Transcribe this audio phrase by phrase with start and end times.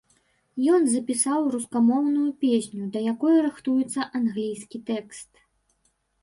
[0.75, 5.31] Ён запісаў рускамоўную песню, да якой рыхтуецца англійскі тэкст.